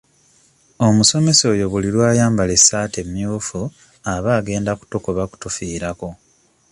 [0.87, 3.61] Omusomesa oyo buli lw'ayambala essaati emyufu
[4.13, 6.09] aba agenda kutukuba kutufiirako.